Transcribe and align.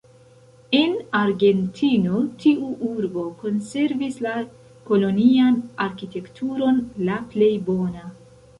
En 0.77 0.93
Argentino 1.17 2.21
tiu 2.43 2.71
urbo 2.87 3.27
konservis 3.43 4.17
la 4.29 4.33
kolonian 4.89 5.61
arkitekturon 5.89 6.83
la 7.11 7.23
plej 7.35 7.55
bona. 7.71 8.07